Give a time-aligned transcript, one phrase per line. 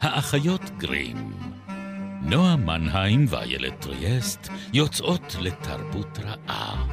[0.00, 1.32] האחיות גרים.
[2.22, 6.86] נועה מנהיים ואיילת טריאסט יוצאות לתרבות רעה.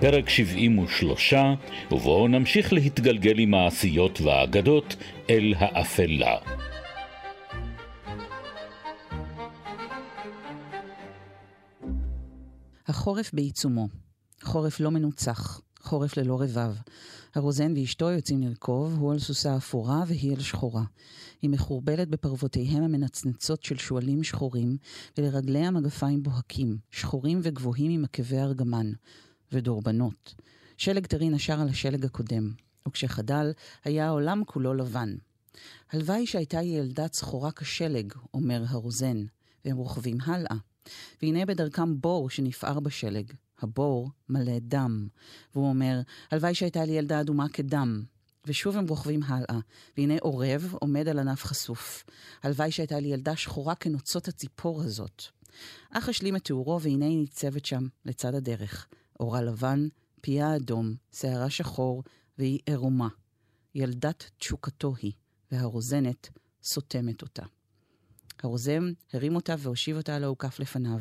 [0.00, 1.34] פרק 73,
[1.90, 4.96] ובו נמשיך להתגלגל עם העשיות והאגדות
[5.30, 6.36] אל האפלה.
[12.88, 13.88] החורף בעיצומו.
[14.42, 16.74] חורף לא מנוצח, חורף ללא רבב.
[17.34, 20.84] הרוזן ואשתו יוצאים לרכוב, הוא על סוסה אפורה והיא על שחורה.
[21.42, 24.76] היא מחורבלת בפרוותיהם המנצנצות של שועלים שחורים,
[25.18, 28.92] ולרגליה מגפיים בוהקים, שחורים וגבוהים עם עקבי ארגמן.
[29.54, 30.34] ודורבנות.
[30.76, 32.52] שלג טרי נשר על השלג הקודם,
[32.88, 33.52] וכשחדל,
[33.84, 35.16] היה העולם כולו לבן.
[35.92, 39.24] הלוואי שהייתה ילדה צחורה כשלג, אומר הרוזן,
[39.64, 40.56] והם רוכבים הלאה.
[41.22, 43.32] והנה בדרכם בור שנפער בשלג.
[43.60, 45.08] הבור מלא דם.
[45.54, 48.04] והוא אומר, הלוואי שהייתה לי ילדה אדומה כדם.
[48.46, 49.58] ושוב הם רוכבים הלאה,
[49.96, 52.04] והנה עורב עומד על ענף חשוף.
[52.42, 55.22] הלוואי שהייתה לי ילדה שחורה כנוצות הציפור הזאת.
[55.90, 58.86] אך השלים את תיאורו, והנה היא ניצבת שם, לצד הדרך.
[59.20, 59.88] אורה לבן,
[60.20, 62.02] פיה אדום, שערה שחור,
[62.38, 63.08] והיא עירומה.
[63.74, 65.12] ילדת תשוקתו היא,
[65.52, 66.28] והרוזנת
[66.62, 67.42] סותמת אותה.
[68.42, 71.00] הרוזם הרים אותה והושיב אותה על האוכף לפניו,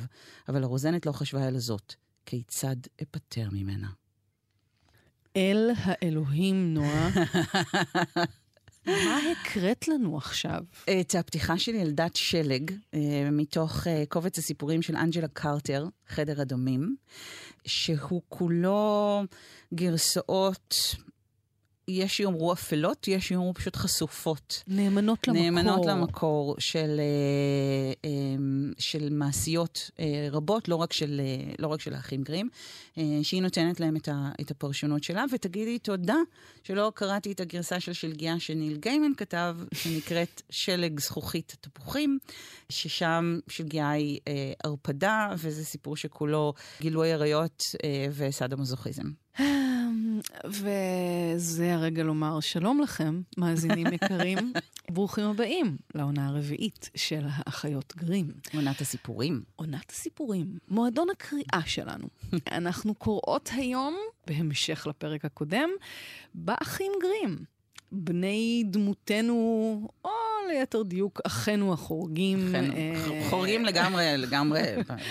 [0.50, 1.96] אבל הרוזנת לא חשבה על זאת.
[2.26, 3.88] כיצד אפטר ממנה?
[5.38, 7.10] אל האלוהים, נועה.
[8.88, 10.64] מה הקראת לנו עכשיו?
[11.02, 16.96] את הפתיחה של ילדת שלג, אה, מתוך אה, קובץ הסיפורים של אנג'לה קרטר, חדר הדומים,
[17.66, 19.22] שהוא כולו
[19.74, 20.76] גרסאות
[21.88, 24.64] יש שיאמרו אפלות, יש שיאמרו פשוט חשופות.
[24.68, 25.44] נאמנות למקור.
[25.44, 27.00] נאמנות למקור של,
[28.06, 28.10] אה,
[28.78, 29.92] של מעשיות
[30.32, 31.22] רבות, לא רק של,
[31.60, 32.50] לא רק של האחים גרים,
[33.24, 33.96] שהיא נותנת להם
[34.42, 36.18] את הפרשנות שלה, ותגידי תודה
[36.64, 42.20] שלא קראתי את הגרסה של שלגיה שניל גיימן כתב, שנקראת שלג זכוכית תפוחים,
[42.70, 44.20] ששם שלגיה היא
[44.64, 47.64] ערפדה, וזה סיפור שכולו גילוי עריות
[48.12, 49.12] וסאדו מזוכיזם.
[50.46, 54.54] וזה הרגע לומר שלום לכם, מאזינים יקרים.
[54.92, 58.32] ברוכים הבאים לעונה הרביעית של האחיות גרים.
[58.54, 59.44] עונת הסיפורים.
[59.56, 62.08] עונת הסיפורים, מועדון הקריאה שלנו.
[62.52, 63.96] אנחנו קוראות היום,
[64.28, 65.70] בהמשך לפרק הקודם,
[66.34, 67.38] באחים גרים.
[67.92, 70.10] בני דמותנו, או
[70.50, 72.48] ליתר דיוק, אחינו החורגים.
[72.48, 73.30] אחינו, אה...
[73.30, 74.62] חורגים לגמרי, לגמרי,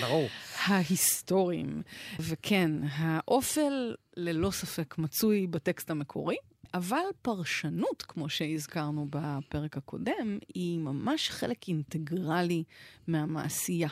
[0.01, 0.27] ברור.
[0.65, 1.81] ההיסטוריים.
[2.19, 6.35] וכן, האופל ללא ספק מצוי בטקסט המקורי,
[6.73, 12.63] אבל פרשנות, כמו שהזכרנו בפרק הקודם, היא ממש חלק אינטגרלי
[13.07, 13.89] מהמעשייה.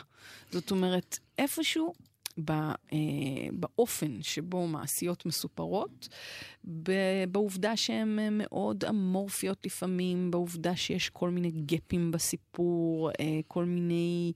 [0.50, 1.92] זאת אומרת, איפשהו
[3.52, 6.08] באופן שבו מעשיות מסופרות,
[7.28, 13.10] בעובדה שהן מאוד אמורפיות לפעמים, בעובדה שיש כל מיני גפים בסיפור,
[13.48, 14.32] כל מיני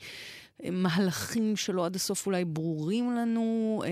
[0.70, 3.82] מהלכים שלא עד הסוף אולי ברורים לנו,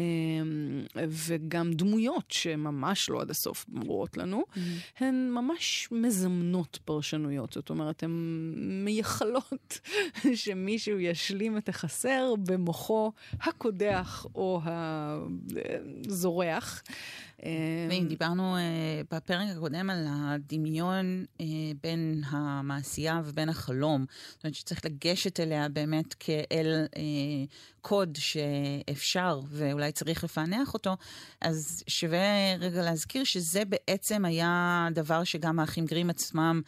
[0.97, 4.59] וגם דמויות שממש לא עד הסוף ברורות לנו, mm-hmm.
[5.05, 7.53] הן ממש מזמנות פרשנויות.
[7.53, 8.11] זאת אומרת, הן
[8.57, 9.81] מייחלות
[10.35, 14.61] שמישהו ישלים את החסר במוחו הקודח או
[16.05, 16.83] הזורח.
[17.91, 18.57] ואם דיברנו
[19.11, 21.25] בפרק הקודם על הדמיון
[21.83, 26.87] בין המעשייה ובין החלום, זאת אומרת שצריך לגשת אליה באמת כאל
[27.87, 30.97] קוד שאפשר ואולי צריך לפענח אותו,
[31.41, 36.63] אז שווה רגע להזכיר שזה בעצם היה דבר שגם האחים גרים עצמם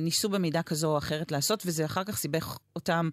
[0.00, 3.10] ניסו במידה כזו או אחרת לעשות, וזה אחר כך סיבך אותם,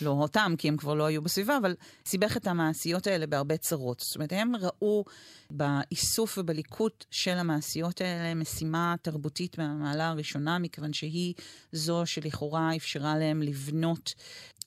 [0.00, 1.74] לא אותם, כי הם כבר לא היו בסביבה, אבל
[2.06, 4.00] סיבך את המעשיות האלה בהרבה צרות.
[4.00, 5.04] זאת אומרת, הם ראו
[5.50, 11.34] באיסוף ובליקוט של המעשיות האלה משימה תרבותית מהמעלה הראשונה, מכיוון שהיא
[11.72, 14.14] זו שלכאורה אפשרה להם לבנות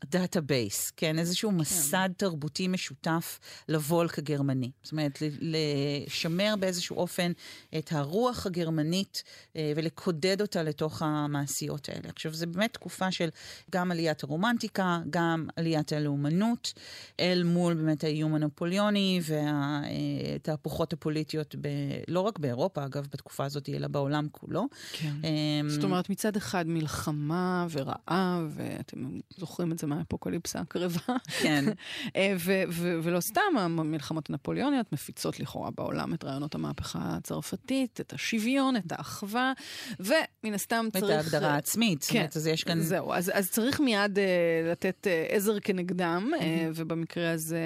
[0.06, 1.58] database, כן, איזשהו כן.
[1.58, 3.40] מסד תרבותי משותף
[3.70, 4.72] ל Volk הגרמני.
[4.84, 7.32] זאת אומרת, לשמר באיזשהו אופן
[7.78, 9.24] את הרוח הגרמנית
[9.56, 12.10] אה, ולקודד אותה לתוך המעשיות האלה.
[12.10, 13.30] עכשיו, זו באמת תקופה של
[13.72, 16.74] גם עליית הרומנטיקה, גם עליית הלאומנות,
[17.20, 21.68] אל מול באמת האיום הנפוליוני והתהפוכות הפוליטיות, ב,
[22.08, 24.68] לא רק באירופה, אגב, בתקופה הזאת, אלא בעולם כולו.
[24.92, 25.16] כן.
[25.68, 31.16] זאת אומרת, מצד אחד מלחמה ורעב, ואתם זוכרים את זה מהאפוקליפסה הקרבה.
[31.42, 31.66] כן.
[32.46, 38.76] ו- ו- ולא סתם, המלחמות הנפוליאוניות מפיצות לכאורה בעולם את רעיונות המהפכה הצרפתית, את השוויון,
[38.76, 39.54] את האחווה,
[40.00, 41.04] ומן הסתם צריך...
[41.04, 42.06] את ההגדרה העצמית.
[42.10, 42.82] כן, אז יש כאן...
[42.82, 46.44] זהו, אז, אז צריך מיד uh, לתת uh, עזר כנגדם, uh,
[46.76, 47.60] ובמקרה הזה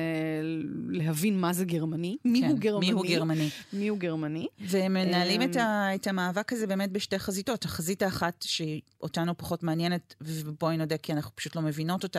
[0.90, 2.18] להבין מה זה גרמני.
[2.24, 2.86] כן, מיהו גרמני.
[2.86, 3.50] מיהו גרמני.
[3.74, 4.48] מיהו גרמני.
[4.60, 7.66] והם מנהלים את, ה, את המאבק הזה באמת בשתי חזיתות.
[7.66, 12.15] החזית האחת שאותנו פחות מעניינת, ובואי נודה כי אנחנו פשוט לא מבינות אותה,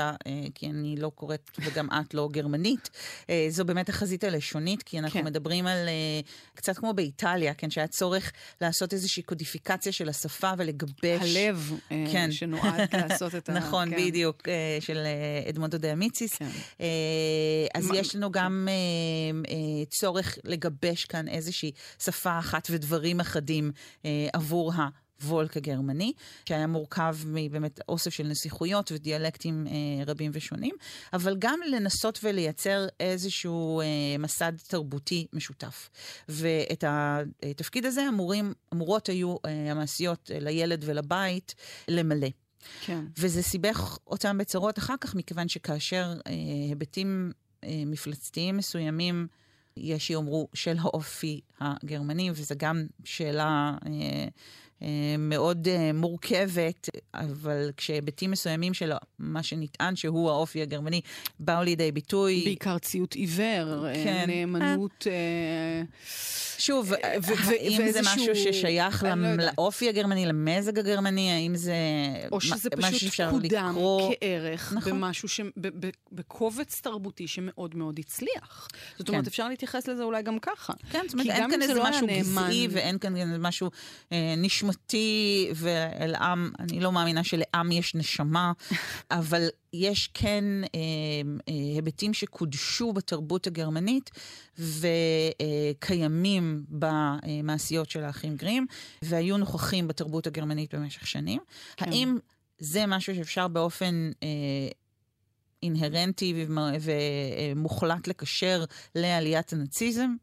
[0.54, 2.90] כי אני לא קוראת וגם את לא גרמנית,
[3.48, 5.26] זו באמת החזית הלשונית, כי אנחנו כן.
[5.26, 5.88] מדברים על
[6.54, 11.37] קצת כמו באיטליה, כן, שהיה צורך לעשות איזושהי קודיפיקציה של השפה ולגבש...
[11.37, 11.72] הלב
[12.12, 12.32] כן.
[12.32, 13.52] שנועד לעשות את ה...
[13.58, 13.96] נכון, כן.
[13.96, 14.43] בדיוק,
[14.81, 14.98] של
[15.48, 16.37] אדמונדו דה אמיציס.
[16.37, 16.48] כן.
[17.75, 17.96] אז מה...
[17.96, 18.69] יש לנו גם
[19.88, 21.72] צורך לגבש כאן איזושהי
[22.02, 23.72] שפה אחת ודברים אחדים
[24.32, 24.88] עבור ה...
[25.24, 26.12] וולק הגרמני,
[26.48, 30.74] שהיה מורכב מבאמת אוסף של נסיכויות ודיאלקטים אה, רבים ושונים,
[31.12, 33.86] אבל גם לנסות ולייצר איזשהו אה,
[34.18, 35.90] מסד תרבותי משותף.
[36.28, 41.54] ואת התפקיד הזה אמורים, אמורות היו אה, המעשיות אה, לילד ולבית
[41.88, 42.28] למלא.
[42.84, 43.04] כן.
[43.19, 46.32] וזה סיבך אותם בצרות אחר כך, מכיוון שכאשר אה,
[46.69, 47.32] היבטים
[47.64, 49.26] אה, מפלצתיים מסוימים,
[49.76, 53.74] יש שיאמרו של האופי הגרמני, וזו גם שאלה...
[53.86, 54.28] אה,
[55.19, 61.00] מאוד מורכבת, אבל כשהיבטים מסוימים של מה שנטען שהוא האופי הגרמני
[61.40, 62.43] באו לידי ביטוי...
[62.44, 64.25] בעיקר ציות עיוור, כן.
[64.26, 65.06] נאמנות...
[66.58, 66.93] שוב,
[67.50, 71.75] האם זה משהו ששייך לא לאופי הגרמני, למזג הגרמני, האם זה
[72.32, 73.75] או שזה פשוט קודם
[74.20, 74.93] כערך נכון.
[74.93, 75.40] במשהו, ש...
[76.12, 78.69] בקובץ תרבותי שמאוד מאוד הצליח.
[78.99, 79.29] זאת אומרת, כן.
[79.29, 80.72] אפשר להתייחס לזה אולי גם ככה.
[80.90, 83.70] כן, זאת אומרת, אין כאן איזה לא משהו גזעי ואין כאן משהו
[84.66, 88.52] נשמתי, ולעם, אני לא מאמינה שלעם יש נשמה,
[89.10, 90.80] אבל יש כן אה,
[91.48, 94.10] אה, היבטים שקודשו בתרבות הגרמנית
[94.58, 98.66] וקיימים במעשיות של האחים גרים,
[99.02, 101.40] והיו נוכחים בתרבות הגרמנית במשך שנים.
[101.76, 101.88] כן.
[101.88, 102.19] האם
[102.58, 104.10] זה משהו שאפשר באופן...
[104.22, 104.28] אה,
[105.62, 106.46] אינהרנטי
[106.80, 108.64] ומוחלט לקשר
[108.94, 110.14] לעליית הנאציזם?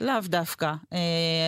[0.00, 0.98] לאו דווקא, אה,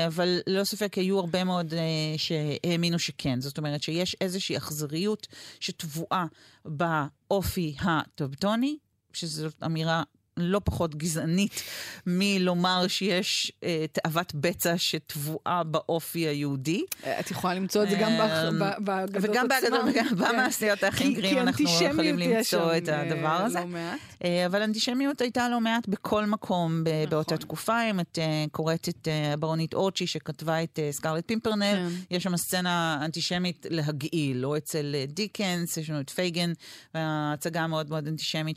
[0.07, 1.81] אבל ללא ספק היו הרבה מאוד אה,
[2.17, 3.41] שהאמינו שכן.
[3.41, 5.27] זאת אומרת שיש איזושהי אכזריות
[5.61, 6.27] שטבועה
[6.65, 8.77] באופי הטובטוני,
[9.13, 10.03] שזאת אמירה
[10.39, 11.63] לא פחות גזענית
[12.07, 16.85] מלומר שיש אה, תאוות בצע שטבועה באופי היהודי.
[17.21, 19.31] את יכולה למצוא את זה גם אה, באגדות עצמם.
[19.31, 20.07] וגם באגדות, וגם.
[20.17, 23.61] במעשיות האחים גרים אנחנו יכולים למצוא את אה, הדבר הזה.
[23.61, 23.79] לא.
[24.25, 27.09] אה, אבל אנטישמיות הייתה לא מעט בכל מקום נכון.
[27.11, 27.91] באותה תקופה.
[27.91, 28.19] אם את
[28.53, 31.89] קוראת את הברונית אורצ'י שכתבה את סקרלט פימפרנל, כן.
[32.11, 36.53] יש שם סצנה אנטישמית להגעיל, לא אצל דיקנס, יש לנו את פייגן,
[36.95, 38.57] ההצגה המאוד מאוד אנטישמית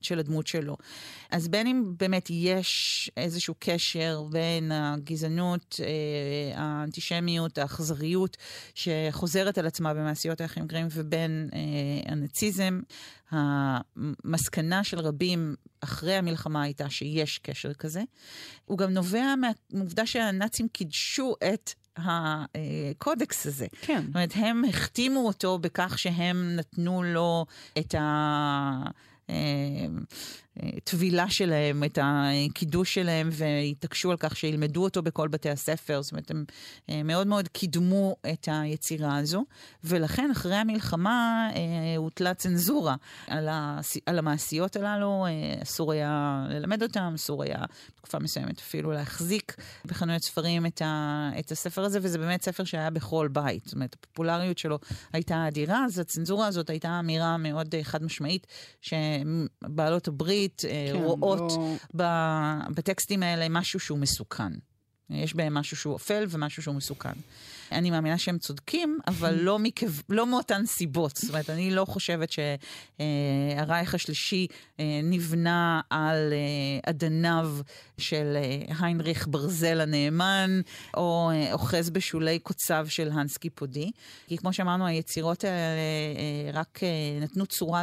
[0.00, 0.76] של הדמות שלו.
[1.30, 8.36] אז בין אם באמת יש איזשהו קשר בין הגזענות, אה, האנטישמיות, האכזריות,
[8.74, 12.80] שחוזרת על עצמה במעשיות האחים גרים, ובין אה, הנאציזם,
[13.30, 18.02] המסקנה של רבים אחרי המלחמה הייתה שיש קשר כזה.
[18.64, 19.34] הוא גם נובע
[19.72, 23.66] מהעובדה שהנאצים קידשו את הקודקס הזה.
[23.80, 24.02] כן.
[24.06, 27.46] זאת אומרת, הם החתימו אותו בכך שהם נתנו לו
[27.78, 28.82] את ה...
[30.62, 36.02] הטבילה שלהם, את הקידוש שלהם, והתעקשו על כך שילמדו אותו בכל בתי הספר.
[36.02, 36.44] זאת אומרת, הם
[36.90, 39.44] אה, מאוד מאוד קידמו את היצירה הזו,
[39.84, 42.94] ולכן אחרי המלחמה אה, הוטלה צנזורה
[43.26, 43.96] על, הס...
[44.06, 45.26] על המעשיות הללו.
[45.26, 47.58] אה, אסור היה ללמד אותם, אסור היה
[47.94, 51.30] בתקופה מסוימת אפילו להחזיק בחנויות ספרים את, ה...
[51.38, 53.64] את הספר הזה, וזה באמת ספר שהיה בכל בית.
[53.64, 54.78] זאת אומרת, הפופולריות שלו
[55.12, 58.46] הייתה אדירה, אז הצנזורה הזאת הייתה אמירה מאוד חד משמעית,
[58.80, 61.52] שבעלות הברית, הברית אה, כן, רואות
[61.94, 62.66] לא...
[62.74, 64.52] בטקסטים האלה משהו שהוא מסוכן.
[65.10, 67.12] יש בהם משהו שהוא אפל ומשהו שהוא מסוכן.
[67.72, 69.86] אני מאמינה שהם צודקים, אבל לא, מכו...
[70.08, 71.16] לא מאותן סיבות.
[71.16, 74.46] זאת אומרת, אני לא חושבת שהרייך השלישי
[74.80, 77.56] אה, נבנה על אה, אדניו
[77.98, 80.60] של אה, היינריך ברזל הנאמן,
[80.96, 83.90] או אוחז בשולי קוציו של האנס קיפודי.
[84.26, 85.80] כי כמו שאמרנו, היצירות האלה
[86.52, 86.80] רק
[87.20, 87.82] נתנו צורה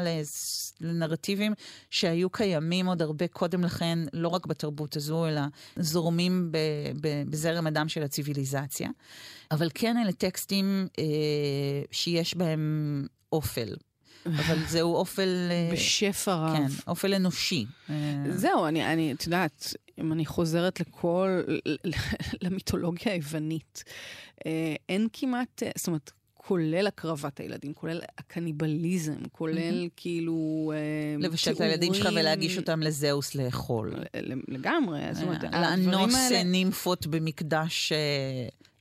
[0.82, 1.53] לנרטיבים
[1.89, 5.41] שהיו קיימים עוד הרבה קודם לכן, לא רק בתרבות הזו, אלא
[5.75, 6.51] זורמים
[7.29, 8.89] בזרם הדם של הציוויליזציה.
[9.51, 11.03] אבל כן אלה טקסטים אה,
[11.91, 13.75] שיש בהם אופל.
[14.39, 15.47] אבל זהו אופל...
[15.51, 16.57] אה, בשפע רב.
[16.57, 17.65] כן, אופל אנושי.
[17.89, 17.95] אה.
[18.29, 21.41] זהו, אני, אני, את יודעת, אם אני חוזרת לכל,
[22.41, 23.83] למיתולוגיה היוונית,
[24.45, 29.89] אה, אין כמעט, זאת אומרת, כולל הקרבת הילדים, כולל הקניבליזם, כולל mm-hmm.
[29.95, 30.71] כאילו...
[31.19, 33.93] לבשל את הילדים שלך ולהגיש אותם לזהוס לאכול.
[34.47, 37.91] לגמרי, זאת אומרת, לאנוס נימפות במקדש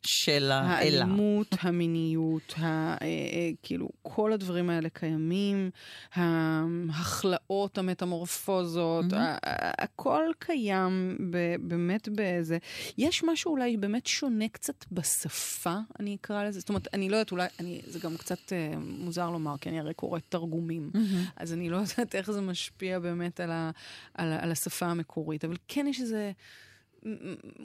[0.07, 0.69] של האלה.
[0.69, 5.71] האלימות, המיניות, ה, אה, אה, כאילו, כל הדברים האלה קיימים,
[6.15, 9.39] ההכלאות, המטמורפוזות, mm-hmm.
[9.79, 12.59] הכל קיים ב, באמת באיזה...
[12.99, 16.61] יש משהו אולי באמת שונה קצת בשפה, אני אקרא לזה.
[16.61, 19.81] זאת אומרת, אני לא יודעת, אולי, אני, זה גם קצת אה, מוזר לומר, כי אני
[19.81, 21.31] הרי קוראת תרגומים, mm-hmm.
[21.37, 23.71] אז אני לא יודעת איך זה משפיע באמת על, ה,
[24.15, 26.33] על, על השפה המקורית, אבל כן יש איזה...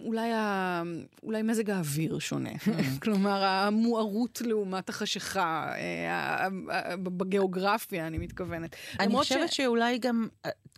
[0.03, 0.83] אולי, ה...
[1.23, 2.49] אולי מזג האוויר שונה.
[3.03, 6.47] כלומר, המוארות לעומת החשיכה, אה,
[7.03, 8.75] בגיאוגרפיה, אני מתכוונת.
[8.99, 9.57] אני חושבת ש...
[9.57, 10.27] שאולי גם,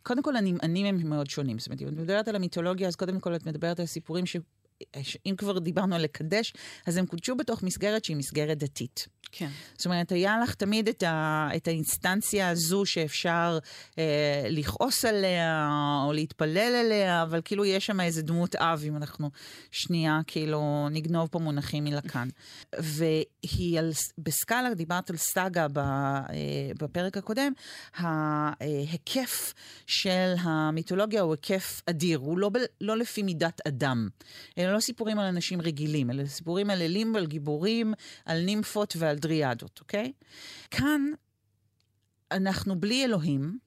[0.04, 1.60] קודם כל, הנמענים הם מאוד שונים.
[1.60, 4.38] זאת אומרת, אם את מדברת על המיתולוגיה, אז קודם כל את מדברת על סיפורים ש...
[5.26, 6.54] אם כבר דיברנו על לקדש,
[6.86, 9.08] אז הם קודשו בתוך מסגרת שהיא מסגרת דתית.
[9.36, 9.50] כן.
[9.78, 13.60] זאת אומרת, היה לך תמיד את, ה, את האינסטנציה הזו שאפשר
[13.98, 15.70] אה, לכעוס עליה
[16.06, 19.30] או להתפלל עליה, אבל כאילו יש שם איזה דמות אב, אם אנחנו
[19.72, 22.28] שנייה כאילו נגנוב פה מונחים מלקן.
[22.80, 26.24] והיא על, בסקאלה, דיברת על סאגה ב, אה,
[26.80, 27.52] בפרק הקודם,
[27.96, 29.54] ההיקף
[29.88, 34.08] של המיתולוגיה הוא היקף אדיר, הוא לא, ב, לא לפי מידת אדם.
[34.58, 37.94] אלה לא סיפורים על אנשים רגילים, אלה סיפורים על אלים ועל גיבורים,
[38.26, 40.12] על נימפות ועל דריאדות, אוקיי?
[40.72, 41.02] כאן
[42.32, 43.58] אנחנו בלי אלוהים,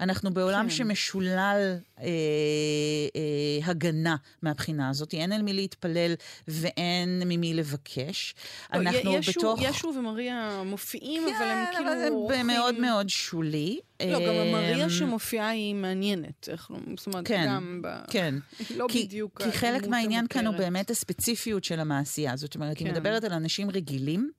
[0.00, 0.70] אנחנו בעולם כן.
[0.70, 6.14] שמשולל אה, אה, הגנה מהבחינה הזאת, אין על מי להתפלל
[6.48, 8.34] ואין ממי לבקש.
[8.74, 9.60] לא, אנחנו ישו, בתוך...
[9.62, 11.84] ישו ומריה מופיעים, כן, אבל הם כאילו...
[11.84, 13.78] כן, אבל זה מאוד מאוד שולי.
[14.06, 16.48] לא, גם המריה אמ, שמופיעה היא מעניינת.
[16.48, 17.88] איך, לא- זאת אומרת, כן, גם ב...
[18.10, 18.34] כן.
[18.76, 22.36] לא כי, בדיוק כי חלק מהעניין כאן הוא באמת הספציפיות של המעשייה.
[22.36, 22.84] זאת אומרת, כן.
[22.84, 24.30] היא מדברת על אנשים רגילים.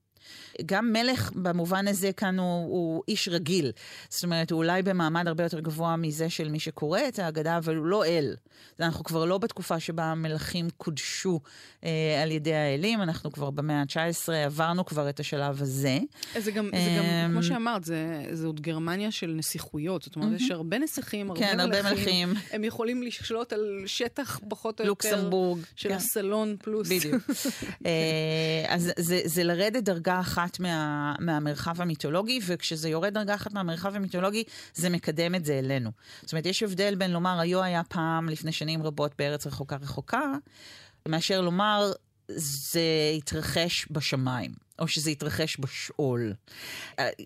[0.66, 3.72] גם מלך במובן הזה כאן הוא, הוא איש רגיל.
[4.08, 7.76] זאת אומרת, הוא אולי במעמד הרבה יותר גבוה מזה של מי שקורא את ההגדה, אבל
[7.76, 8.34] הוא לא אל.
[8.80, 11.40] אנחנו כבר לא בתקופה שבה המלכים קודשו
[11.84, 15.98] אה, על ידי האלים, אנחנו כבר במאה ה-19 עברנו כבר את השלב הזה.
[16.38, 20.02] זה גם, זה גם כמו אמ, שאמרת, זה, זה עוד גרמניה של נסיכויות.
[20.02, 22.28] זאת אומרת, יש הרבה נסיכים, הרבה, כן, הרבה מלכים.
[22.28, 22.34] מלכים.
[22.52, 25.10] הם יכולים לשלוט על שטח פחות או יותר...
[25.10, 25.60] לוקסמבורג.
[25.76, 25.94] של כן.
[25.94, 26.88] הסלון פלוס.
[26.88, 27.22] בדיוק.
[27.86, 33.96] אה, אז זה, זה לרדת דרגה אחת מה, מהמרחב המיתולוגי, וכשזה יורד דרגה אחת מהמרחב
[33.96, 35.90] המיתולוגי, זה מקדם את זה אלינו.
[36.22, 40.32] זאת אומרת, יש הבדל בין לומר, היו היה פעם לפני שנים רבות בארץ רחוקה רחוקה,
[41.08, 41.92] מאשר לומר,
[42.36, 42.80] זה
[43.16, 46.34] התרחש בשמיים, או שזה התרחש בשאול.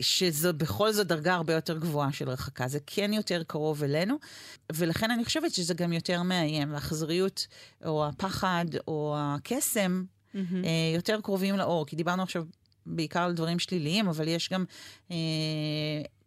[0.00, 2.68] שזו בכל זאת דרגה הרבה יותר גבוהה של רחקה.
[2.68, 4.16] זה כן יותר קרוב אלינו,
[4.72, 6.74] ולכן אני חושבת שזה גם יותר מאיים.
[6.74, 7.46] האכזריות,
[7.84, 10.38] או הפחד, או הקסם, mm-hmm.
[10.94, 11.86] יותר קרובים לאור.
[11.86, 12.44] כי דיברנו עכשיו
[12.86, 14.64] בעיקר על דברים שליליים, אבל יש גם
[15.10, 15.16] אה,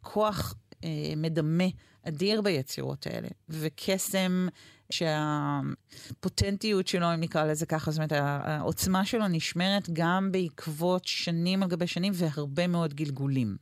[0.01, 1.63] כוח אה, מדמה
[2.03, 4.47] אדיר ביצירות האלה, וקסם
[4.89, 11.69] שהפוטנטיות שלו, אם נקרא לזה ככה, זאת אומרת, העוצמה שלו נשמרת גם בעקבות שנים על
[11.69, 13.57] גבי שנים והרבה מאוד גלגולים.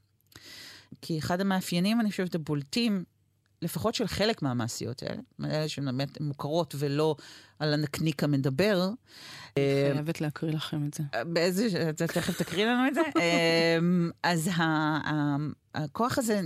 [1.01, 3.03] כי אחד המאפיינים, אני חושבת, הבולטים,
[3.65, 7.15] לפחות של חלק מהמעשיות האלה, אלה שבאמת מוכרות ולא
[7.59, 8.89] על הנקניק המדבר.
[9.57, 11.03] אני חייבת להקריא לכם את זה.
[11.25, 13.01] באיזה, תכף תקריא לנו את זה.
[13.79, 14.49] אמ, אז
[15.75, 16.41] הכוח הזה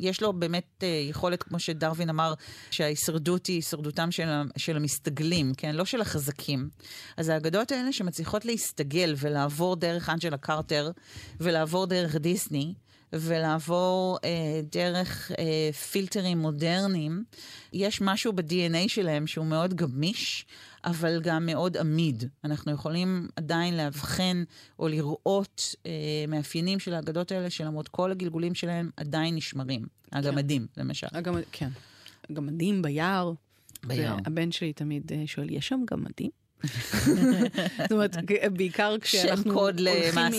[0.00, 2.34] יש לו באמת uh, יכולת, כמו שדרווין אמר,
[2.70, 5.74] שההישרדות היא הישרדותם של, של המסתגלים, כן?
[5.74, 6.68] לא של החזקים.
[7.16, 10.90] אז האגדות האלה שמצליחות להסתגל ולעבור דרך אנג'לה קרטר
[11.40, 12.74] ולעבור דרך דיסני,
[13.14, 17.24] ולעבור אה, דרך אה, פילטרים מודרניים,
[17.72, 20.46] יש משהו ב-DNA שלהם שהוא מאוד גמיש,
[20.84, 22.24] אבל גם מאוד עמיד.
[22.44, 24.44] אנחנו יכולים עדיין לאבחן
[24.78, 25.92] או לראות אה,
[26.28, 29.86] מאפיינים של האגדות האלה, שלמרות כל הגלגולים שלהם עדיין נשמרים.
[30.10, 30.16] כן.
[30.16, 31.06] הגמדים, למשל.
[31.12, 31.68] הגמד, כן.
[32.30, 33.32] הגמדים ביער.
[33.86, 34.16] ביער.
[34.26, 36.30] הבן שלי תמיד אה, שואל, יש שם גמדים?
[37.82, 38.16] זאת אומרת,
[38.52, 40.32] בעיקר כשאנחנו הולכים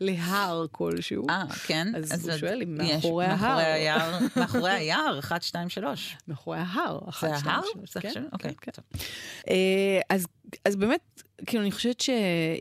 [0.00, 1.26] להר כלשהו.
[1.30, 1.88] אה, כן?
[1.96, 4.18] אז הוא שואל אם מאחורי ההר.
[4.36, 6.16] מאחורי היער, 1, 2, 3.
[6.28, 7.92] מאחורי ההר, 1, 2, 3.
[7.92, 8.22] זה ההר?
[8.32, 8.72] אוקיי, כן.
[9.48, 10.16] אה,
[10.64, 12.10] אז באמת, כאילו, אני חושבת ש,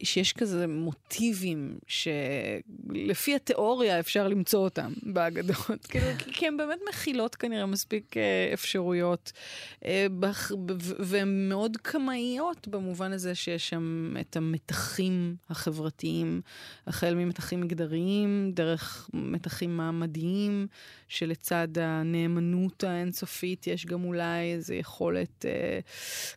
[0.04, 5.86] שיש כזה מוטיבים שלפי התיאוריה אפשר למצוא אותם באגדות.
[5.90, 9.32] כאילו, כי הן באמת מכילות כנראה מספיק אה, אפשרויות,
[9.86, 10.08] אה,
[11.00, 16.42] והן מאוד קמאיות במובן הזה שיש שם את המתחים החברתיים,
[16.88, 20.68] החל ממתחים מגדריים, דרך מתחים מעמדיים,
[21.08, 25.80] שלצד הנאמנות האינסופית יש גם אולי איזו יכולת אה,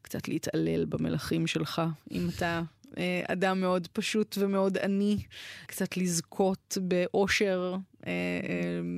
[0.02, 1.82] קצת להתעלל במלכים שלך.
[2.10, 2.62] אם אתה
[2.98, 5.18] אה, אדם מאוד פשוט ומאוד עני,
[5.66, 7.76] קצת לזכות באושר.
[8.06, 8.12] אה,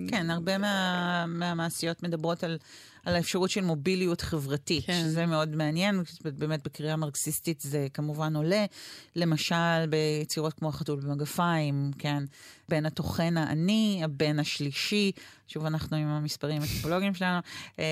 [0.09, 2.59] כן, הרבה מה, מהמעשיות מדברות על,
[3.05, 5.01] על האפשרות של מוביליות חברתית, כן.
[5.03, 8.65] שזה מאוד מעניין, באמת בקריאה מרקסיסטית זה כמובן עולה.
[9.17, 12.25] למשל, ביצירות כמו החתול במגפיים, כן,
[12.69, 15.13] בין הטוחן העני, הבן השלישי,
[15.49, 17.39] שוב אנחנו עם המספרים הטיפולוגיים שלנו,
[17.79, 17.85] אה,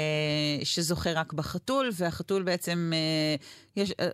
[0.65, 3.37] שזוכה רק בחתול, והחתול בעצם, אה,
[3.77, 4.09] יש, אה,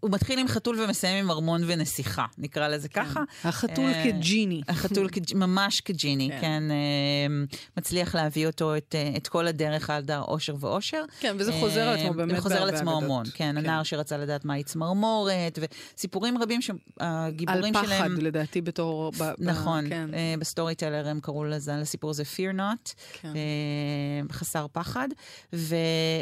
[0.00, 3.04] הוא מתחיל עם חתול ומסיים עם ארמון ונסיכה, נקרא לזה כן.
[3.04, 3.22] ככה.
[3.44, 4.62] החתול אה, כג'יני.
[4.68, 6.45] החתול ממש כג'יני, כן.
[6.46, 7.44] כן אה,
[7.76, 11.04] מצליח להביא אותו את, אה, את כל הדרך עד האושר ואושר.
[11.20, 12.38] כן, וזה חוזר על עצמו באמת.
[12.38, 13.56] וחוזר על עצמו המון, כן, כן.
[13.56, 15.58] הנער שרצה לדעת מהי צמרמורת,
[15.96, 18.02] וסיפורים רבים שהגיבורים שלהם...
[18.02, 19.12] על פחד, לדעתי, בתור...
[19.38, 20.10] נכון, כן.
[20.38, 22.92] ב Storyteller הם קראו לזה, לסיפור הזה Fear Not.
[23.12, 23.28] כן.
[23.28, 25.08] אה, חסר פחד.
[25.52, 25.76] ו...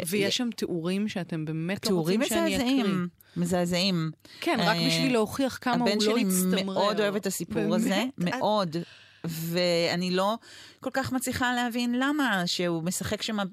[0.06, 2.82] ויש שם תיאורים שאתם באמת לא רוצים שאני אקריא.
[2.82, 3.08] מזעזעים.
[3.36, 4.10] מזעזעים.
[4.40, 6.20] כן, רק אה, בשביל להוכיח כמה הוא לא הצטמרר.
[6.20, 8.76] הבן שלי מאוד אוהב את הסיפור הזה, מאוד.
[9.24, 10.36] ואני לא
[10.84, 13.44] כל כך מצליחה להבין למה, שהוא משחק שם אה,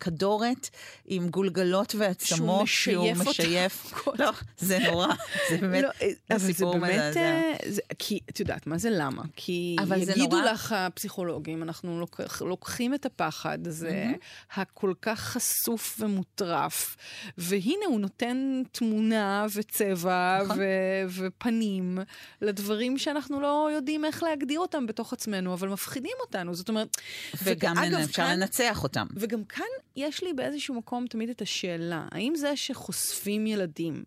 [0.00, 0.70] כדורת
[1.06, 3.30] עם גולגלות ועצמות, שהוא משייף אותה.
[3.30, 3.92] משייף.
[4.18, 5.06] לא, זה נורא,
[5.50, 5.84] זה באמת
[6.30, 7.20] לא, סיפור מזעזע.
[7.20, 7.54] אה,
[7.98, 9.22] כי את יודעת מה זה למה?
[9.36, 10.52] כי יגידו נורא...
[10.52, 14.60] לך הפסיכולוגים, אנחנו לוקח, לוקחים את הפחד הזה, mm-hmm.
[14.60, 16.96] הכל כך חשוף ומוטרף,
[17.38, 20.58] והנה הוא נותן תמונה וצבע נכון.
[20.60, 21.98] ו- ופנים
[22.42, 26.54] לדברים שאנחנו לא יודעים איך להגדיר אותם בתוך עצמנו, אבל מפחידים אותנו.
[26.54, 26.96] זאת אומרת...
[27.42, 29.06] וגם ואגב, אפשר כאן, לנצח אותם.
[29.16, 29.64] וגם כאן
[29.96, 34.04] יש לי באיזשהו מקום תמיד את השאלה, האם זה שחושפים ילדים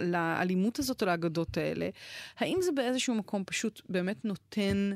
[0.00, 1.88] לאלימות הזאת או לאגדות האלה,
[2.38, 4.92] האם זה באיזשהו מקום פשוט באמת נותן...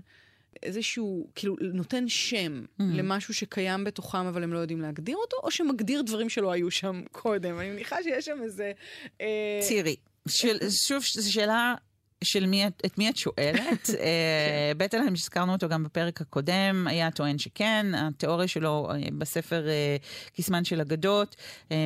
[0.63, 2.83] איזשהו, כאילו, נותן שם mm-hmm.
[2.83, 7.03] למשהו שקיים בתוכם, אבל הם לא יודעים להגדיר אותו, או שמגדיר דברים שלא היו שם
[7.13, 7.59] קודם?
[7.59, 8.73] אני מניחה שיש שם איזה...
[9.21, 9.61] אה...
[9.69, 9.97] תראי,
[10.29, 11.75] של, שוב, זו שאלה
[12.25, 13.91] של מי, את מי את שואלת.
[14.01, 17.87] אה, בטלהם, שהזכרנו אותו גם בפרק הקודם, היה טוען שכן.
[17.95, 19.97] התיאוריה שלו אה, בספר אה,
[20.33, 21.37] קיסמן של אגדות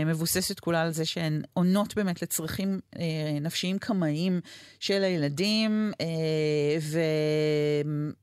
[0.06, 2.80] מבוססת כולה על זה שהן עונות באמת לצרכים
[3.40, 4.40] נפשיים קמאיים
[4.80, 5.92] של הילדים,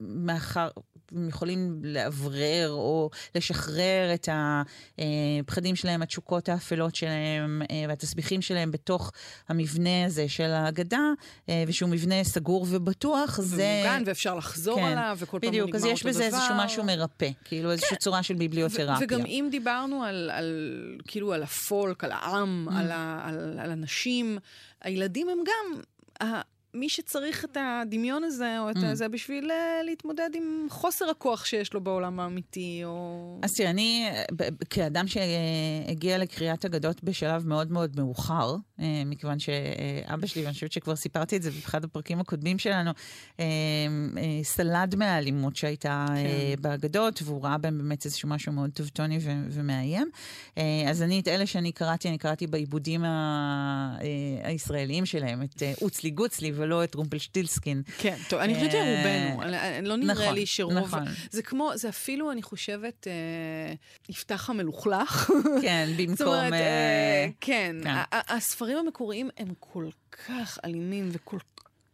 [0.01, 0.69] ומאחר...
[1.15, 9.11] הם יכולים לאוורר או לשחרר את הפחדים שלהם, התשוקות האפלות שלהם והתסביכים שלהם בתוך
[9.49, 11.11] המבנה הזה של האגדה,
[11.67, 13.81] ושהוא מבנה סגור ובטוח, ומוגן, זה...
[13.83, 15.93] ומוגן, ואפשר לחזור כן, עליו, וכל פעם בדיוק, נגמר אותו דבר.
[15.93, 17.71] בדיוק, אז יש בזה איזשהו משהו מרפא, כאילו כן.
[17.71, 18.97] איזושהי צורה של ביבליותרפיה.
[19.01, 22.73] וגם אם דיברנו על, על, כאילו על הפולק, על העם, mm.
[22.75, 24.37] על, ה, על, על הנשים,
[24.81, 25.81] הילדים הם גם...
[26.73, 28.93] מי שצריך את הדמיון הזה, או את mm.
[28.93, 33.39] זה, בשביל uh, להתמודד עם חוסר הכוח שיש לו בעולם האמיתי, או...
[33.41, 34.09] אז תראה, אני,
[34.69, 40.95] כאדם שהגיע לקריאת אגדות בשלב מאוד מאוד מאוחר, uh, מכיוון שאבא שלי, ואני חושבת שכבר
[40.95, 42.91] סיפרתי את זה באחד הפרקים הקודמים שלנו,
[44.43, 46.61] סלד מהאלימות שהייתה כן.
[46.61, 50.09] באגדות, והוא ראה בהם באמת איזשהו משהו מאוד טובטוני ו- ומאיים.
[50.89, 53.97] אז אני, את אלה שאני קראתי, אני קראתי בעיבודים ה-
[54.43, 57.81] הישראליים שלהם, את אוצלי גוצלי, ולא את רומפלשטילסקין.
[57.97, 59.41] כן, טוב, אני חושבת שרובנו,
[59.87, 60.73] לא נראה נכון, לי שרוב...
[60.73, 61.03] נכון.
[61.31, 63.73] זה כמו, זה אפילו, אני חושבת, אה,
[64.09, 65.31] יפתח המלוכלך.
[65.61, 66.53] כן, במקום...
[66.53, 67.95] אה, כן, כן.
[68.11, 69.89] הספרים המקוריים הם כל
[70.27, 71.37] כך אלימים וכל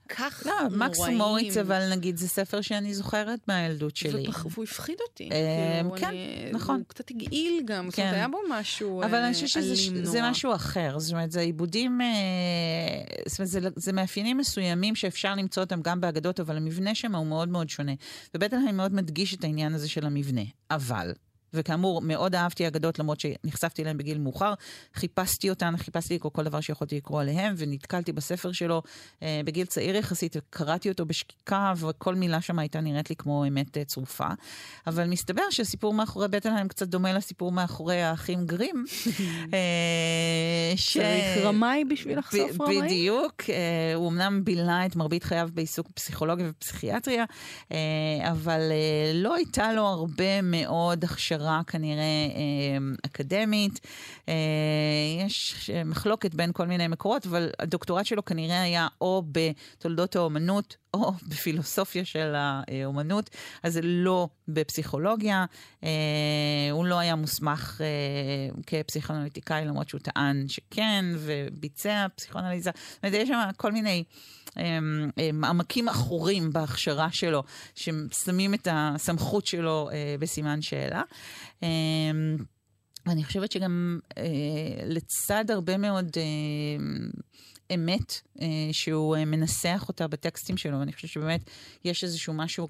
[0.09, 0.79] כך לא, נוראים.
[0.79, 4.25] מקס מוריץ, אבל נגיד, זה ספר שאני זוכרת מהילדות שלי.
[4.53, 5.29] והוא הפחיד אותי.
[5.31, 6.15] אה, כאילו, כן,
[6.53, 6.75] נכון.
[6.75, 8.17] הוא קצת הגעיל גם, זאת אומרת, כן.
[8.17, 9.05] היה בו משהו אלים נורא.
[9.05, 10.99] אבל אני חושבת שזה משהו אחר.
[10.99, 12.07] זאת אומרת, זה עיבודים, אה,
[13.27, 17.49] זאת אומרת, זה מאפיינים מסוימים שאפשר למצוא אותם גם באגדות, אבל המבנה שם הוא מאוד
[17.49, 17.91] מאוד שונה.
[18.35, 20.41] ובטח אני מאוד מדגיש את העניין הזה של המבנה.
[20.71, 21.13] אבל,
[21.57, 24.53] וכאמור, מאוד אהבתי אגדות, למרות שנחשפתי אליהן בגיל מאוחר.
[24.93, 28.81] חיפשתי אותן, חיפשתי לקרוא כל דבר שיכולתי לקרוא עליהן, ונתקלתי בספר שלו
[29.23, 33.77] אה, בגיל צעיר יחסית, וקראתי אותו בשקיקה, וכל מילה שם הייתה נראית לי כמו אמת
[33.77, 34.27] אה, צרופה.
[34.87, 38.85] אבל מסתבר שהסיפור מאחורי בטלהיים קצת דומה לסיפור מאחורי האחים גרים.
[39.53, 40.97] אה, ש...
[40.97, 42.81] צריך רמאי בשביל לחשוף רמאי?
[42.81, 43.43] בדיוק.
[43.49, 47.25] אה, הוא אמנם בילה את מרבית חייו בעיסוק פסיכולוגיה ופסיכיאטריה,
[47.71, 47.77] אה,
[48.31, 51.46] אבל אה, לא הייתה לו הרבה מאוד הכשרה.
[51.47, 53.79] הכשרה כנראה אה, אקדמית.
[54.29, 54.33] אה,
[55.25, 61.11] יש מחלוקת בין כל מיני מקורות, אבל הדוקטורט שלו כנראה היה או בתולדות האומנות, או
[61.29, 63.29] בפילוסופיה של האומנות,
[63.63, 65.45] אז לא בפסיכולוגיה.
[65.83, 65.89] אה,
[66.71, 72.71] הוא לא היה מוסמך אה, כפסיכואנליטיקאי, למרות שהוא טען שכן, וביצע פסיכואנליזה.
[72.89, 74.03] זאת אומרת, יש שם כל מיני...
[75.43, 77.43] עמקים עכורים בהכשרה שלו,
[77.75, 81.01] ששמים את הסמכות שלו אה, בסימן שאלה.
[83.07, 83.99] ואני חושבת שגם
[84.85, 86.17] לצד הרבה מאוד
[87.73, 91.41] אמת אה, שהוא אה, מנסח אותה בטקסטים שלו, ואני חושבת שבאמת
[91.85, 92.67] יש איזשהו משהו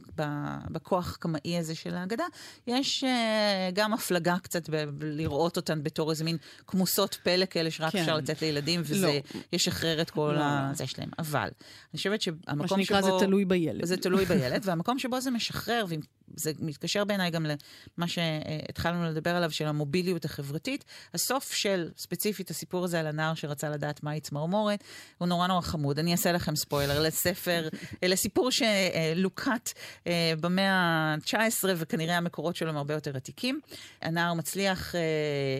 [0.71, 2.23] בכוח קמאי הזה של ההגדה.
[2.67, 7.91] יש אה, גם הפלגה קצת ב- לראות אותן בתור איזה מין כמוסות פלא כאלה שרק
[7.91, 7.99] כן.
[7.99, 9.39] אפשר לתת לילדים, וזה לא.
[9.53, 10.43] ישחרר את כל לא.
[10.43, 11.09] הזה שלהם.
[11.19, 11.47] אבל
[11.93, 12.75] אני חושבת שהמקום שבו...
[12.77, 13.85] מה שנקרא זה תלוי בילד.
[13.85, 15.85] זה תלוי בילד, והמקום שבו זה משחרר,
[16.35, 20.85] וזה מתקשר בעיניי גם למה שהתחלנו לדבר עליו, של המוביליות החברתית.
[21.13, 24.83] הסוף של, ספציפית, הסיפור הזה על הנער שרצה לדעת מהי צמרמורת,
[25.17, 25.99] הוא נורא נורא חמוד.
[25.99, 27.69] אני אעשה לכם ספוילר לספר,
[28.03, 29.73] לסיפור שלוקט
[30.07, 33.59] אה, במאה ה-19, וכנראה המקורות שלו הם הרבה יותר עתיקים.
[34.01, 35.01] הנער מצליח אה,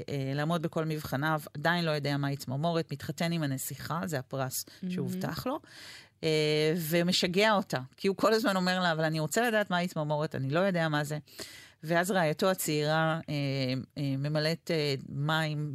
[0.09, 5.47] אה, לעמוד בכל מבחניו, עדיין לא יודע מהי צמרמורת, מתחתן עם הנסיכה, זה הפרס שהובטח
[5.47, 5.59] לו.
[6.21, 6.23] Uh,
[6.75, 10.49] ומשגע אותה, כי הוא כל הזמן אומר לה, אבל אני רוצה לדעת מהי צמרמורת, אני
[10.49, 11.17] לא יודע מה זה.
[11.83, 15.71] ואז רעייתו הצעירה uh, uh, ממלאת uh, מים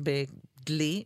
[0.66, 1.04] דלי.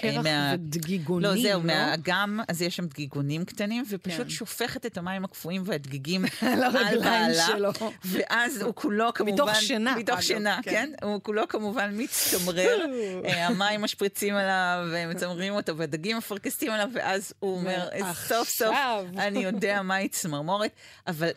[0.00, 1.42] קרח מה, ודגיגונים, לא?
[1.42, 1.66] זהו, לא?
[1.66, 4.28] מהאגם, אז יש שם דגיגונים קטנים, ופשוט כן.
[4.28, 7.46] שופכת את המים הקפואים והדגיגים על בעלה.
[7.46, 7.70] שלו.
[8.04, 9.32] ואז הוא כולו כמובן...
[9.32, 9.96] מתוך שינה.
[9.96, 10.70] מתוך שינה, כן.
[10.70, 11.06] כן.
[11.06, 12.78] הוא כולו כמובן מצטמרר,
[13.24, 18.76] אה, המים משפריצים עליו, ומצמרים אותו, והדגים מפרקסים עליו, ואז הוא אומר, סוף סוף
[19.18, 20.70] אני יודע מהי צמרמורת.
[21.06, 21.30] אבל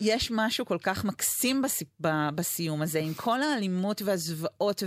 [0.00, 1.82] יש משהו כל כך מקסים בס...
[2.34, 4.82] בסיום הזה, עם כל האלימות והזוועות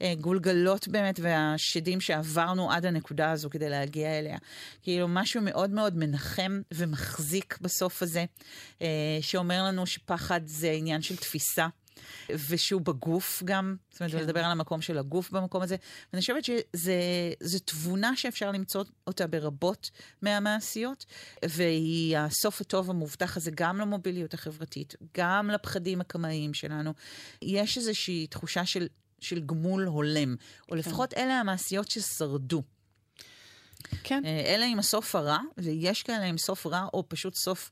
[0.00, 4.38] והגולגלות באמת והשדים שעברנו עד הנקודה הזו כדי להגיע אליה.
[4.82, 8.24] כאילו, משהו מאוד מאוד מנחם ומחזיק בסוף הזה,
[8.82, 8.88] אה,
[9.20, 11.66] שאומר לנו שפחד זה עניין של תפיסה.
[12.48, 14.18] ושהוא בגוף גם, זאת אומרת, כן.
[14.18, 15.76] לדבר על המקום של הגוף במקום הזה.
[16.12, 19.90] ואני חושבת שזו תבונה שאפשר למצוא אותה ברבות
[20.22, 21.04] מהמעשיות,
[21.44, 26.92] והיא הסוף הטוב המובטח הזה גם למוביליות החברתית, גם לפחדים הקמאיים שלנו.
[27.42, 28.86] יש איזושהי תחושה של,
[29.20, 30.76] של גמול הולם, או כן.
[30.76, 32.62] לפחות אלה המעשיות ששרדו.
[34.04, 34.22] כן.
[34.24, 37.70] אה, אלה עם הסוף הרע, ויש כאלה עם סוף רע, או פשוט סוף...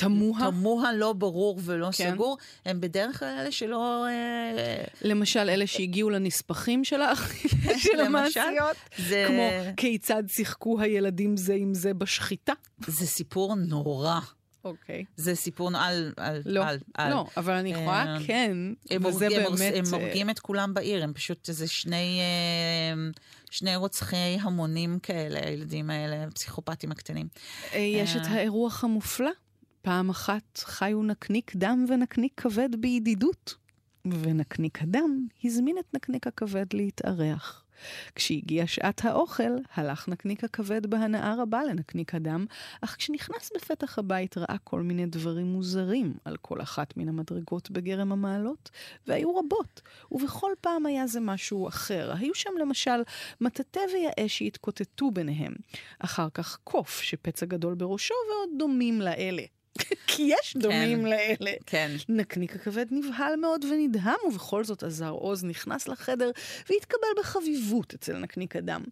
[0.00, 0.50] תמוה.
[0.50, 2.12] תמוה, לא ברור ולא כן.
[2.12, 4.06] סגור, הם בדרך כלל אלה שלא...
[4.08, 7.00] אה, למשל, אלה שהגיעו לנספחים של,
[7.84, 9.24] של המעשיות, זה...
[9.28, 12.52] כמו כיצד שיחקו הילדים זה עם זה בשחיטה.
[12.86, 14.20] זה סיפור נורא.
[14.64, 15.04] אוקיי.
[15.16, 16.12] זה סיפור על...
[16.16, 18.56] על לא, על, על, לא, אבל אני יכולה אה, כן,
[18.90, 19.74] הם וזה הורג, באמת...
[19.76, 23.10] הם הורגים את כולם בעיר, הם פשוט איזה שני, אה,
[23.50, 27.28] שני רוצחי המונים כאלה, הילדים האלה, הפסיכופטים הקטנים.
[27.74, 29.30] יש את האירוח המופלא
[29.82, 33.54] פעם אחת חיו נקניק דם ונקניק כבד בידידות,
[34.04, 37.64] ונקניק הדם הזמין את נקניק הכבד להתארח.
[38.14, 42.46] כשהגיעה שעת האוכל, הלך נקניק הכבד בהנאה רבה לנקניק הדם,
[42.80, 48.12] אך כשנכנס בפתח הבית ראה כל מיני דברים מוזרים על כל אחת מן המדרגות בגרם
[48.12, 48.70] המעלות,
[49.06, 49.80] והיו רבות,
[50.12, 52.12] ובכל פעם היה זה משהו אחר.
[52.18, 53.02] היו שם למשל
[53.40, 55.52] מטאטא ויאה שהתקוטטו ביניהם,
[55.98, 59.42] אחר כך קוף שפצע גדול בראשו ועוד דומים לאלה.
[60.06, 61.52] כי יש דומים כן, לאלה.
[61.66, 61.90] כן.
[62.08, 66.30] נקניק הכבד נבהל מאוד ונדהם, ובכל זאת עזר עוז נכנס לחדר
[66.70, 68.84] והתקבל בחביבות אצל נקניק הדם.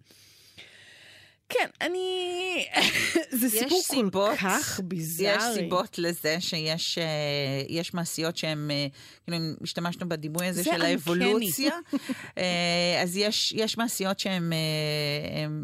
[1.49, 2.67] כן, אני...
[3.41, 5.37] זה סיפור סיבות, כל כך ביזארי.
[5.37, 12.39] יש סיבות לזה שיש uh, מעשיות שהן, uh, כאילו, השתמשנו בדימוי הזה של האבולוציה, uh,
[13.03, 14.53] אז יש, יש מעשיות שהן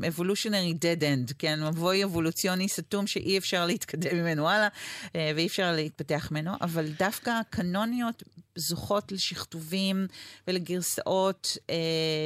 [0.02, 4.68] evolutionary dead end, כן, מבוי אבולוציוני סתום שאי אפשר להתקדם ממנו הלאה,
[5.14, 8.22] ואי אפשר להתפתח ממנו, אבל דווקא קנוניות
[8.56, 10.06] זוכות לשכתובים
[10.48, 11.76] ולגרסאות אה,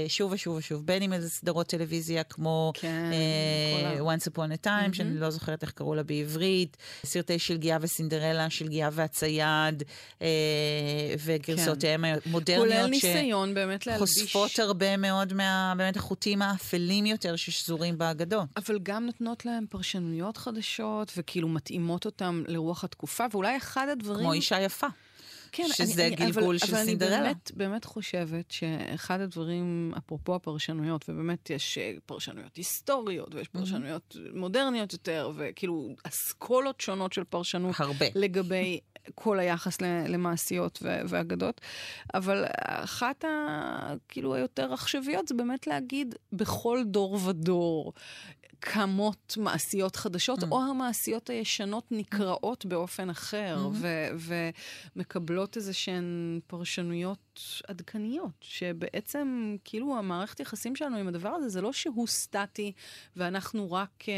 [0.09, 4.91] שוב ושוב ושוב, בין אם איזה סדרות טלוויזיה כמו כן, אה, Once Upon a Time,
[4.91, 4.97] mm-hmm.
[4.97, 9.83] שאני לא זוכרת איך קראו לה בעברית, סרטי שלגיה וסינדרלה, שלגיה והצייד,
[10.23, 10.29] אה,
[11.25, 12.19] וגרסאותיהם כן.
[12.27, 14.11] המודרניות, כולל ניסיון באמת להלביש.
[14.11, 18.49] חושפות הרבה מאוד מה, באמת החוטים האפלים יותר ששזורים באגדות.
[18.57, 24.21] אבל גם נותנות להם פרשנויות חדשות, וכאילו מתאימות אותם לרוח התקופה, ואולי אחד הדברים...
[24.21, 24.87] כמו אישה יפה.
[25.53, 27.17] כן, שזה אני, גלגול אבל, של אבל סינדרלה.
[27.17, 33.49] אבל אני באמת, באמת חושבת שאחד הדברים, אפרופו הפרשנויות, ובאמת יש אה, פרשנויות היסטוריות, ויש
[33.49, 34.39] פרשנויות mm-hmm.
[34.39, 37.75] מודרניות יותר, וכאילו אסכולות שונות של פרשנות.
[37.79, 38.07] הרבה.
[38.15, 38.81] לגבי
[39.15, 41.61] כל היחס למעשיות ואגדות,
[42.15, 43.95] אבל אחת ה...
[44.09, 47.93] כאילו היותר עכשוויות זה באמת להגיד בכל דור ודור
[48.61, 50.47] קמות מעשיות חדשות, mm.
[50.51, 52.69] או המעשיות הישנות נקראות mm.
[52.69, 54.23] באופן אחר, mm-hmm.
[54.97, 57.19] ומקבלות איזה שהן פרשנויות
[57.69, 62.73] עדכניות, שבעצם, כאילו, המערכת יחסים שלנו עם הדבר הזה, זה לא שהוא סטטי,
[63.17, 64.09] ואנחנו רק, uh,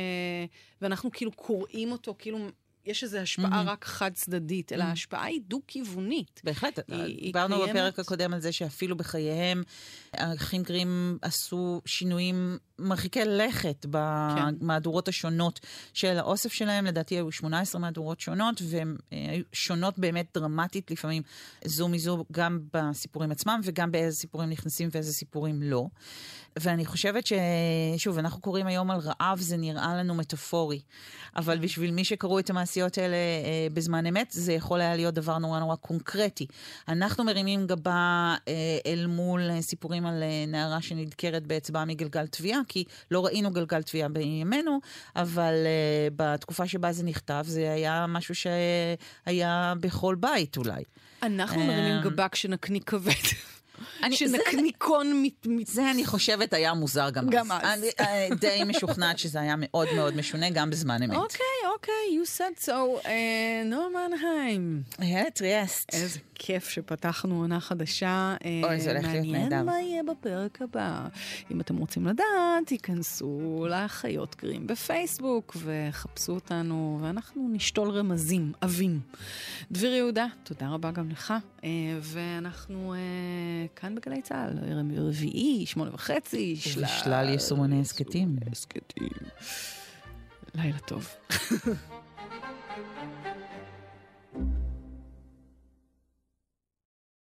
[0.82, 2.38] ואנחנו כאילו קוראים אותו, כאילו
[2.86, 6.40] יש איזו השפעה רק חד-צדדית, אלא ההשפעה היא דו-כיוונית.
[6.44, 6.78] בהחלט,
[7.22, 7.70] דיברנו קיימת.
[7.70, 9.62] בפרק הקודם על זה שאפילו בחייהם,
[10.12, 15.60] האחים גרים עשו שינויים מרחיקי לכת במהדורות השונות
[15.94, 16.86] של האוסף שלהם.
[16.86, 21.22] לדעתי היו 18 מהדורות שונות, והן אה, היו שונות באמת דרמטית לפעמים
[21.64, 25.86] זו מזו, גם בסיפורים עצמם וגם באיזה סיפורים נכנסים ואיזה סיפורים לא.
[26.58, 30.80] ואני חושבת ששוב, אנחנו קוראים היום על רעב, זה נראה לנו מטאפורי.
[31.36, 35.38] אבל בשביל מי שקראו את המעשיות האלה אה, בזמן אמת, זה יכול היה להיות דבר
[35.38, 36.46] נורא נורא קונקרטי.
[36.88, 38.52] אנחנו מרימים גבה אה,
[38.86, 43.82] אל מול אה, סיפורים על אה, נערה שנדקרת באצבעה מגלגל תביעה, כי לא ראינו גלגל
[43.82, 44.80] תביעה בימינו,
[45.16, 50.82] אבל אה, בתקופה שבה זה נכתב, זה היה משהו שהיה בכל בית אולי.
[51.22, 53.12] אנחנו אמ, מרימים גבה כשנקניק כבד.
[54.02, 55.46] אני- שנקניקון מת...
[55.46, 57.78] מת- זה אני חושבת היה מוזר גם, גם אז.
[57.78, 61.16] אני אה, די משוכנעת שזה היה מאוד מאוד משונה גם בזמן אמת.
[61.16, 61.40] אוקיי,
[61.74, 62.70] אוקיי, you said so.
[63.06, 64.82] אה, נועה מנהיים.
[64.98, 65.94] היה טריאסט.
[65.94, 68.34] איזה כיף שפתחנו עונה חדשה.
[68.44, 69.38] אה, אוי, זה הולך להיות נהדר.
[69.40, 71.06] מעניין מה יהיה בפרק הבא.
[71.50, 72.24] אם אתם רוצים לדעת,
[72.66, 79.00] תיכנסו לחיות גרים בפייסבוק וחפשו אותנו, ואנחנו נשתול רמזים, עבים.
[79.72, 81.34] דביר יהודה, תודה רבה גם לך.
[82.00, 82.94] ואנחנו
[83.76, 88.36] כאן בגלי צה"ל, ערב רביעי, שמונה וחצי, שלל יישומוני הסכתים.
[88.52, 89.08] הסכתים.
[90.54, 91.08] לילה טוב.